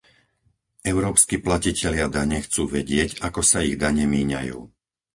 Európski 0.91 1.35
platitelia 1.45 2.07
dane 2.17 2.37
chcú 2.45 2.63
vedieť, 2.77 3.11
ako 3.27 3.41
sa 3.49 3.59
ich 3.67 3.75
dane 3.83 4.05
míňajú. 4.15 4.59